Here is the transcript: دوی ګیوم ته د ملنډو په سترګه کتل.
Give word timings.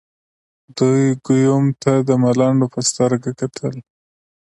دوی 0.77 1.03
ګیوم 1.25 1.65
ته 1.81 1.93
د 2.07 2.09
ملنډو 2.23 2.67
په 2.73 2.79
سترګه 2.89 3.29
کتل. 3.39 3.75